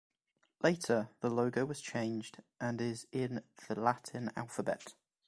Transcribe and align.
Later, 0.63 1.09
the 1.19 1.29
logo 1.29 1.63
was 1.63 1.79
changed 1.79 2.41
and 2.59 2.81
is 2.81 3.05
in 3.11 3.43
the 3.67 3.79
Latin 3.79 4.31
alphabet. 4.35 4.95